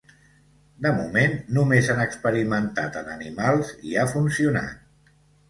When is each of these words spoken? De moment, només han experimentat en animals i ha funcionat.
De 0.85 0.93
moment, 0.99 1.35
només 1.57 1.89
han 1.95 2.01
experimentat 2.05 2.99
en 3.03 3.13
animals 3.17 3.71
i 3.93 3.95
ha 3.99 4.09
funcionat. 4.17 5.15